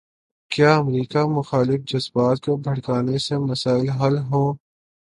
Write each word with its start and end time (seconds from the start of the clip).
کیا 0.51 0.71
امریکہ 0.77 1.21
مخالف 1.37 1.81
جذبات 1.89 2.37
کو 2.45 2.51
بھڑکانے 2.57 3.17
سے 3.17 3.35
مسائل 3.49 3.87
حل 3.89 4.15
ہوں۔ 4.29 4.49